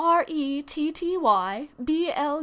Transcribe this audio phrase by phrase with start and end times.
[0.03, 0.25] R.
[0.27, 0.63] E.
[0.63, 0.91] T.
[0.91, 1.15] T.
[1.15, 1.69] Y.
[1.83, 2.11] B.
[2.11, 2.39] L.